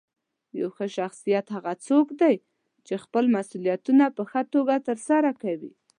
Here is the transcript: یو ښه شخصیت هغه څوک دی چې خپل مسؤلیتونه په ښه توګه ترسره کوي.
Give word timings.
یو 0.59 0.69
ښه 0.75 0.85
شخصیت 0.97 1.45
هغه 1.55 1.73
څوک 1.87 2.07
دی 2.21 2.35
چې 2.85 2.93
خپل 3.03 3.25
مسؤلیتونه 3.37 4.05
په 4.15 4.23
ښه 4.31 4.41
توګه 4.53 4.75
ترسره 4.87 5.31
کوي. 5.41 5.71